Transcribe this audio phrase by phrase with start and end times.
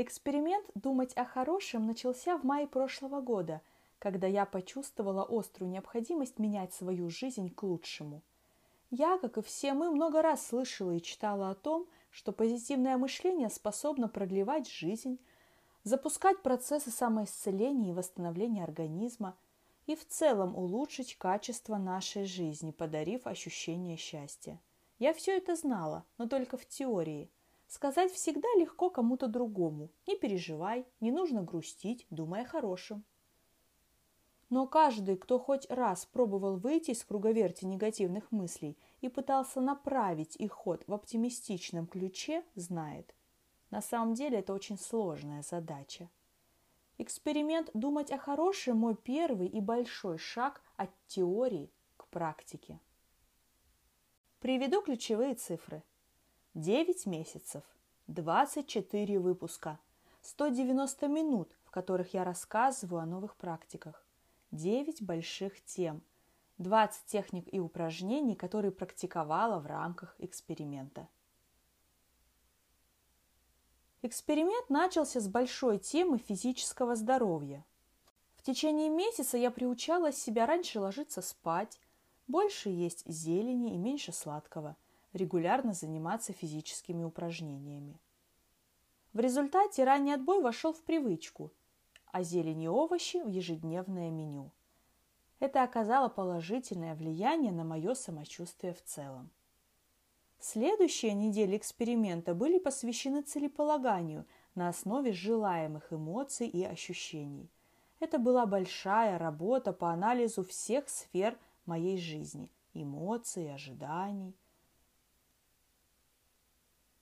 [0.00, 3.62] Эксперимент «Думать о хорошем» начался в мае прошлого года,
[3.98, 8.22] когда я почувствовала острую необходимость менять свою жизнь к лучшему.
[8.90, 13.50] Я, как и все мы, много раз слышала и читала о том, что позитивное мышление
[13.50, 15.18] способно продлевать жизнь,
[15.82, 19.36] запускать процессы самоисцеления и восстановления организма
[19.88, 24.60] и в целом улучшить качество нашей жизни, подарив ощущение счастья.
[25.00, 27.32] Я все это знала, но только в теории.
[27.68, 29.90] Сказать всегда легко кому-то другому.
[30.06, 33.04] Не переживай, не нужно грустить, думай о хорошем.
[34.48, 40.52] Но каждый, кто хоть раз пробовал выйти из круговерти негативных мыслей и пытался направить их
[40.52, 43.14] ход в оптимистичном ключе, знает.
[43.70, 46.08] На самом деле это очень сложная задача.
[46.96, 52.80] Эксперимент «Думать о хорошем»– мой первый и большой шаг от теории к практике.
[54.40, 55.82] Приведу ключевые цифры.
[56.58, 57.62] 9 месяцев,
[58.08, 59.78] 24 выпуска,
[60.22, 64.04] 190 минут, в которых я рассказываю о новых практиках,
[64.50, 66.02] 9 больших тем,
[66.58, 71.06] 20 техник и упражнений, которые практиковала в рамках эксперимента.
[74.02, 77.64] Эксперимент начался с большой темы физического здоровья.
[78.34, 81.78] В течение месяца я приучала себя раньше ложиться спать,
[82.26, 84.74] больше есть зелени и меньше сладкого,
[85.12, 88.00] регулярно заниматься физическими упражнениями.
[89.12, 91.52] В результате ранний отбой вошел в привычку,
[92.12, 94.52] а зелень и овощи в ежедневное меню.
[95.40, 99.30] Это оказало положительное влияние на мое самочувствие в целом.
[100.40, 107.50] Следующие недели эксперимента были посвящены целеполаганию на основе желаемых эмоций и ощущений.
[107.98, 111.36] Это была большая работа по анализу всех сфер
[111.66, 114.36] моей жизни– эмоций, ожиданий.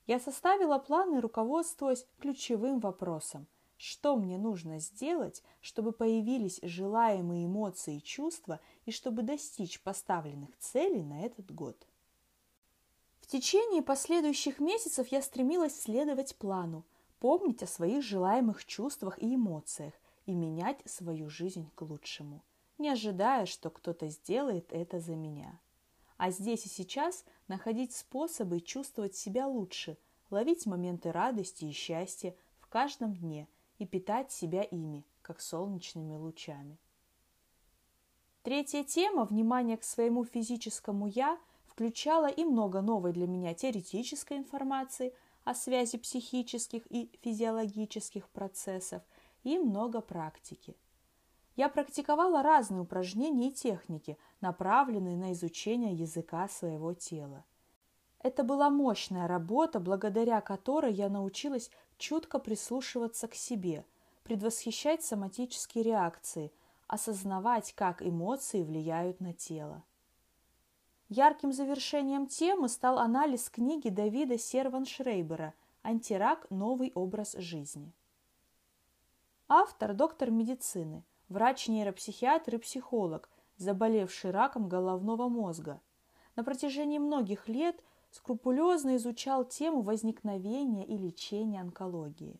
[0.07, 8.03] Я составила планы, руководствуясь ключевым вопросом– что мне нужно сделать, чтобы появились желаемые эмоции и
[8.03, 11.87] чувства и чтобы достичь поставленных целей на этот год.
[13.19, 16.85] В течение последующих месяцев я стремилась следовать плану,
[17.19, 19.93] помнить о своих желаемых чувствах и эмоциях
[20.25, 22.43] и менять свою жизнь к лучшему–
[22.77, 25.59] не ожидая, что кто-то сделает это за меня.
[26.17, 29.97] А здесь и сейчас находить способы чувствовать себя лучше,
[30.31, 33.47] ловить моменты радости и счастья в каждом дне
[33.77, 36.77] и питать себя ими, как солнечными лучами.
[38.41, 45.13] Третья тема «Внимание к своему физическому «я» включала и много новой для меня теоретической информации
[45.43, 49.03] о связи психических и физиологических процессов
[49.43, 50.75] и много практики–
[51.57, 57.45] я практиковала разные упражнения и техники, направленные на изучение языка своего тела.
[58.19, 63.85] Это была мощная работа, благодаря которой я научилась чутко прислушиваться к себе,
[64.23, 66.51] предвосхищать соматические реакции,
[66.87, 69.83] осознавать, как эмоции влияют на тело.
[71.09, 76.47] Ярким завершением темы стал анализ книги Давида Серван-Шрейбера «Антирак.
[76.49, 77.93] Новый образ жизни».
[79.47, 85.81] Автор– доктор медицины– врач-нейропсихиатр и психолог, заболевший раком головного мозга.
[86.35, 92.39] На протяжении многих лет скрупулезно изучал тему возникновения и лечения онкологии.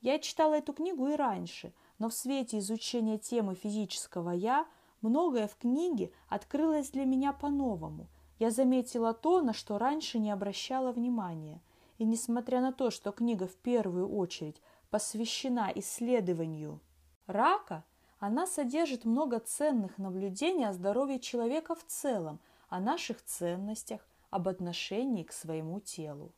[0.00, 4.66] Я читала эту книгу и раньше, но в свете изучения темы физического «я»
[5.00, 8.08] многое в книге открылось для меня по-новому.
[8.38, 11.62] Я заметила то, на что раньше не обращала внимания.
[11.98, 16.80] И несмотря на то, что книга в первую очередь посвящена исследованию
[17.26, 17.84] рака,
[18.22, 22.38] она содержит много ценных наблюдений о здоровье человека в целом,
[22.68, 26.32] о наших ценностях, об отношении к своему телу.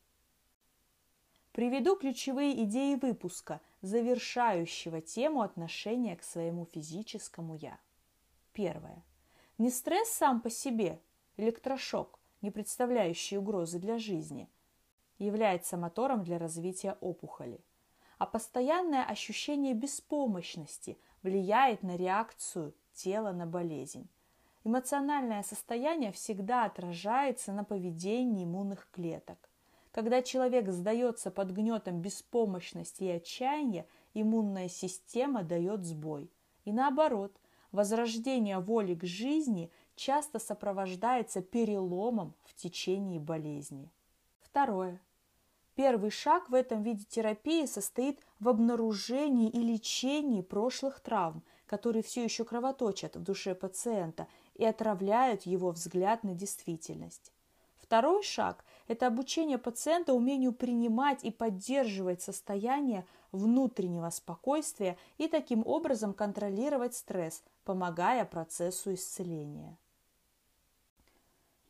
[1.52, 7.78] Приведу ключевые идеи выпуска, завершающего тему отношения к своему физическому «я».
[8.54, 9.04] Первое.
[9.58, 11.02] Не стресс сам по себе,
[11.36, 14.48] электрошок, не представляющий угрозы для жизни,
[15.18, 17.60] является мотором для развития опухоли–
[18.18, 24.08] а постоянное ощущение беспомощности влияет на реакцию тела на болезнь.
[24.62, 29.50] Эмоциональное состояние всегда отражается на поведении иммунных клеток.
[29.90, 36.30] Когда человек сдается под гнетом беспомощности и отчаяния, иммунная система дает сбой.
[36.64, 37.36] И наоборот,
[37.72, 43.90] возрождение воли к жизни часто сопровождается переломом в течение болезни.
[44.40, 45.00] Второе.
[45.74, 52.22] Первый шаг в этом виде терапии состоит в обнаружении и лечении прошлых травм, которые все
[52.22, 57.32] еще кровоточат в душе пациента и отравляют его взгляд на действительность.
[57.74, 66.14] Второй шаг– это обучение пациента умению принимать и поддерживать состояние внутреннего спокойствия и таким образом
[66.14, 69.76] контролировать стресс, помогая процессу исцеления.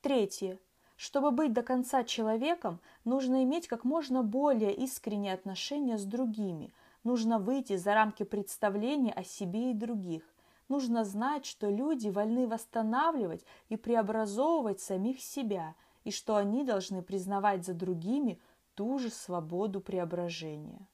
[0.02, 0.58] Третье.
[1.04, 6.72] Чтобы быть до конца человеком, нужно иметь как можно более искренние отношения с другими,
[7.02, 10.22] нужно выйти за рамки представления о себе и других.
[10.70, 15.74] Нужно знать, что люди вольны восстанавливать и преобразовывать самих себя,
[16.04, 18.40] и что они должны признавать за другими
[18.74, 20.88] ту же свободу преображения.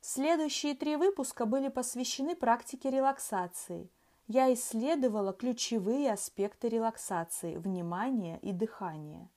[0.00, 3.90] Следующие три выпуска были посвящены практике релаксации.
[4.26, 9.28] Я исследовала ключевые аспекты релаксации– внимание и дыхание.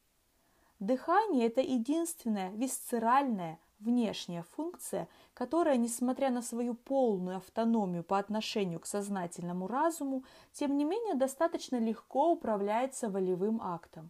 [0.79, 8.85] Дыхание– это единственная висцеральная, внешняя функция, которая, несмотря на свою полную автономию по отношению к
[8.85, 10.23] сознательному разуму,
[10.53, 14.09] тем не менее достаточно легко управляется волевым актом.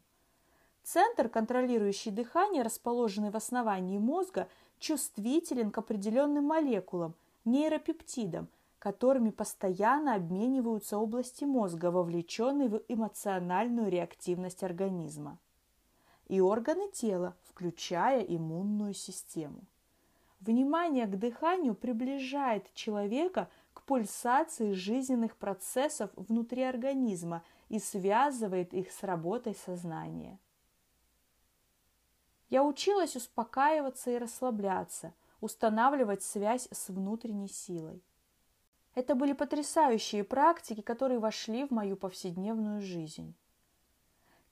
[0.84, 4.48] Центр, контролирующий дыхание, расположенный в основании мозга,
[4.80, 7.16] чувствителен к определенным молекулам,
[7.46, 8.48] нейропептидам,
[8.88, 15.40] которыми постоянно обмениваются области мозга, вовлеченные в эмоциональную реактивность организма
[16.28, 19.66] и органы тела, включая иммунную систему.
[20.40, 29.04] Внимание к дыханию приближает человека к пульсации жизненных процессов внутри организма и связывает их с
[29.04, 30.40] работой сознания.
[32.50, 38.02] Я училась успокаиваться и расслабляться, устанавливать связь с внутренней силой.
[38.98, 43.36] Это были потрясающие практики, которые вошли в мою повседневную жизнь.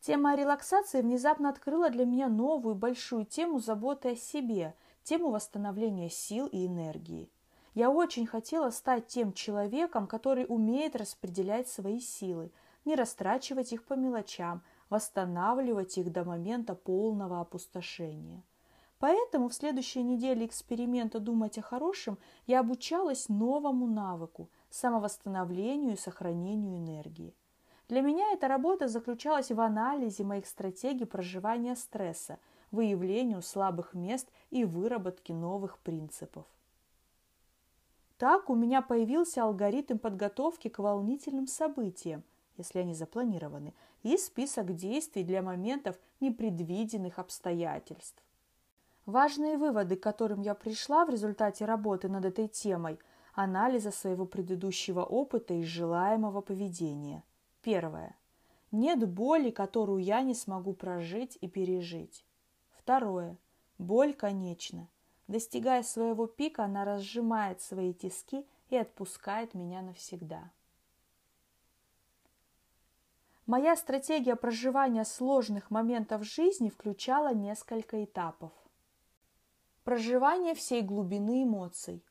[0.02, 6.46] Тема релаксации внезапно открыла для меня новую большую тему заботы о себе, тему восстановления сил
[6.46, 7.32] и энергии.
[7.74, 12.52] Я очень хотела стать тем человеком, который умеет распределять свои силы,
[12.86, 14.62] не растрачивать их по мелочам,
[14.92, 18.44] восстанавливать их до момента полного опустошения.
[19.00, 26.78] Поэтому в следующей неделе эксперимента «Думать о хорошем» я обучалась новому навыку– самовосстановлению и сохранению
[26.78, 27.36] энергии.
[27.88, 32.40] Для меня эта работа заключалась в анализе моих стратегий проживания стресса,
[32.72, 36.46] выявлению слабых мест и выработке новых принципов.
[38.18, 42.24] Так у меня появился алгоритм подготовки к волнительным событиям,
[42.58, 48.24] если они запланированы, и список действий для моментов непредвиденных обстоятельств.
[49.06, 53.00] Важные выводы, к которым я пришла в результате работы над этой темой–
[53.34, 57.24] анализа своего предыдущего опыта и желаемого поведения–
[57.66, 58.16] Первое.
[58.72, 62.24] Нет боли, которую я не смогу прожить и пережить.
[62.70, 63.40] Второе.
[63.80, 64.88] Боль конечна.
[65.28, 70.52] Достигая своего пика, она разжимает свои тиски и отпускает меня навсегда.
[73.48, 78.52] Моя стратегия проживания сложных моментов жизни включала несколько этапов.
[79.86, 82.04] Проживание всей глубины эмоций,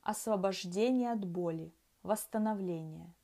[0.00, 3.14] освобождение от боли, восстановление.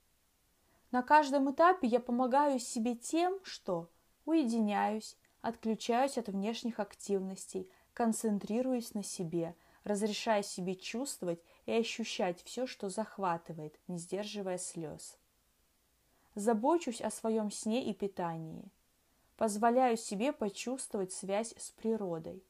[0.90, 3.88] На каждом этапе я помогаю себе тем, что
[4.26, 12.90] уединяюсь, отключаюсь от внешних активностей, концентрируюсь на себе, разрешаю себе чувствовать и ощущать все, что
[12.90, 15.18] захватывает, не сдерживая слез.
[16.34, 18.70] Забочусь о своем сне и питании.
[19.38, 22.44] Позволяю себе почувствовать связь с природой.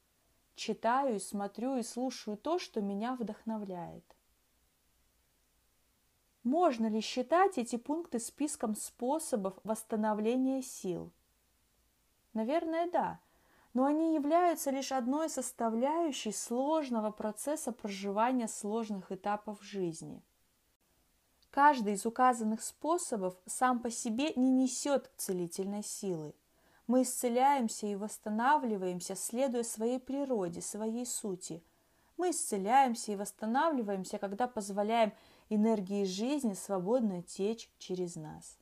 [0.55, 4.05] Читаю, смотрю и слушаю то, что меня вдохновляет.
[6.45, 11.11] Можно ли считать эти пункты списком способов восстановления сил?
[12.35, 13.21] Наверное, да,
[13.73, 20.23] но они являются лишь одной составляющей сложного процесса проживания сложных этапов жизни.
[21.51, 26.35] Каждый из указанных способов сам по себе не несет целительной силы.
[26.87, 31.63] Мы исцеляемся и восстанавливаемся, следуя своей природе, своей сути.
[32.19, 35.13] Мы исцеляемся и восстанавливаемся, когда позволяем
[35.49, 38.59] энергии жизни свободно течь через нас.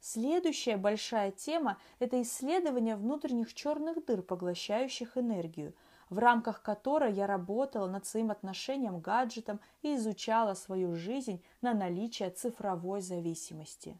[0.00, 5.74] Следующая большая тема– это исследование внутренних черных дыр, поглощающих энергию,
[6.10, 11.72] в рамках которой я работала над своим отношением к гаджетам и изучала свою жизнь на
[11.74, 13.98] наличие цифровой зависимости.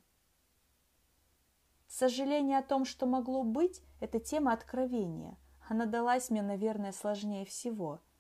[1.89, 5.37] Сожаление о том, что могло быть– это тема откровения.
[5.69, 8.01] Она далась мне, наверное, сложнее всего–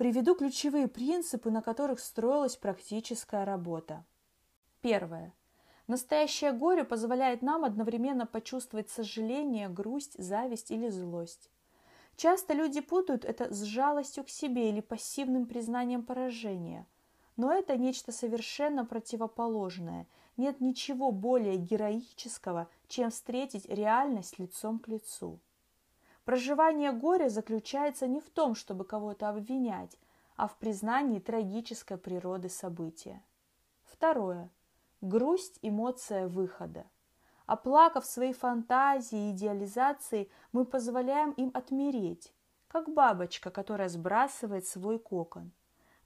[0.00, 4.06] Приведу ключевые принципы, на которых строилась практическая работа.
[4.80, 5.34] Первое.
[5.88, 11.50] Настоящее горе позволяет нам одновременно почувствовать сожаление, грусть, зависть или злость.
[12.16, 16.86] Часто люди путают это с жалостью к себе или пассивным признанием поражения.
[17.36, 20.06] Но это нечто совершенно противоположное.
[20.40, 25.38] Нет ничего более героического, чем встретить реальность лицом к лицу.
[26.24, 29.98] Проживание горя заключается не в том, чтобы кого-то обвинять,
[30.36, 33.22] а в признании трагической природы события.
[33.84, 34.48] Второе.
[35.02, 36.86] Грусть– эмоция выхода.
[37.44, 42.32] Оплакав свои фантазии и идеализации, мы позволяем им отмереть,
[42.66, 45.52] как бабочка, которая сбрасывает свой кокон.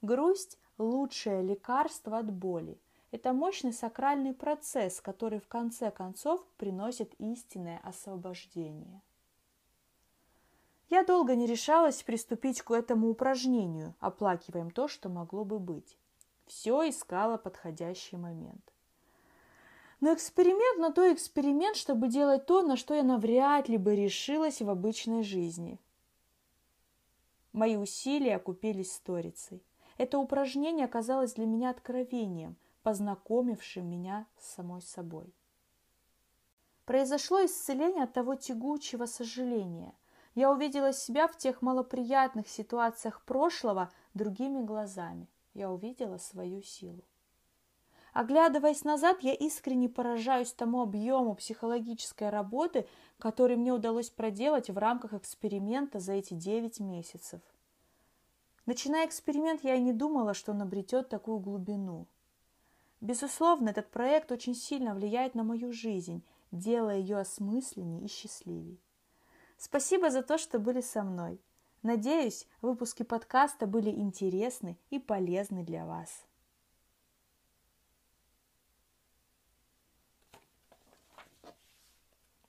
[0.01, 2.77] Грусть– лучшее лекарство от боли.
[3.15, 9.01] Это мощный сакральный процесс, который в конце концов приносит истинное освобождение.
[10.89, 15.97] Я долго не решалась приступить к этому упражнению, оплакиваем то, что могло бы быть.
[16.45, 18.73] Все искала подходящий момент.
[20.01, 24.61] Но эксперимент на то эксперимент, чтобы делать то, на что я навряд ли бы решилась
[24.61, 25.79] в обычной жизни.
[27.53, 29.63] Мои усилия окупились сторицей.
[29.97, 35.33] Это упражнение оказалось для меня откровением, познакомившим меня с самой собой.
[36.85, 39.93] Произошло исцеление от того тягучего сожаления–
[40.35, 45.29] я увидела себя в тех малоприятных ситуациях прошлого другими глазами.
[45.53, 47.05] Я увидела свою силу.
[48.11, 52.85] Оглядываясь назад, я искренне поражаюсь тому объему психологической работы,
[53.17, 57.41] который мне удалось проделать в рамках эксперимента за эти 9 месяцев.
[58.65, 62.07] Начиная эксперимент, я и не думала, что он обретет такую глубину.
[63.05, 68.79] Безусловно, этот проект очень сильно влияет на мою жизнь, делая ее осмысленнее и счастливее.
[69.57, 71.39] Спасибо за то, что были со мной.
[71.83, 76.25] Надеюсь, выпуски подкаста были интересны и полезны для вас.